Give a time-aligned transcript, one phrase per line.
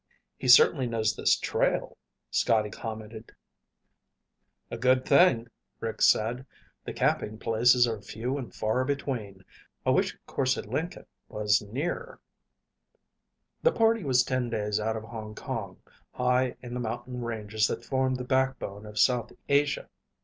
[0.35, 1.95] "He certainly knows this trail,"
[2.31, 3.35] Scotty commented.
[4.71, 5.47] "A good thing,"
[5.79, 6.47] Rick said.
[6.85, 9.45] "The camping places are few and far between.
[9.85, 12.19] I wish Korse Lenken were nearer."
[13.61, 15.77] The party was ten days out of Hong Kong,
[16.13, 19.87] high in the mountain ranges that formed the backbone of south Asia.